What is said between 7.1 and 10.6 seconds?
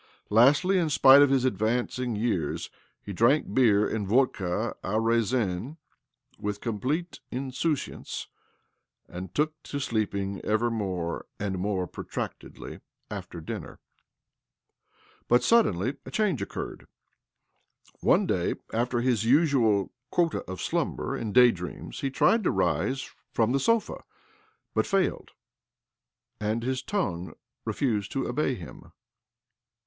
in souciance, and took to sleeping